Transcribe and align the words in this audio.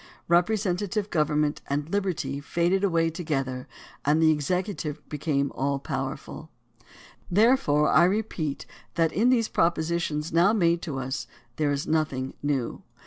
Representative 0.27 1.11
government 1.11 1.61
and 1.69 1.91
Hb 1.91 2.01
erty 2.01 2.43
faded 2.43 2.83
away 2.83 3.11
together 3.11 3.67
and 4.03 4.19
the 4.19 4.31
executive 4.31 5.07
became 5.09 5.51
all 5.53 5.77
powerful. 5.77 6.49
Therefore 7.29 7.87
I 7.87 8.05
repeat 8.05 8.65
that 8.95 9.11
in 9.13 9.29
these 9.29 9.47
proposi 9.47 9.99
tions 10.01 10.33
now 10.33 10.53
made 10.53 10.81
to 10.81 10.97
us 10.97 11.27
there 11.57 11.71
is 11.71 11.85
nothing 11.85 12.33
new. 12.41 12.81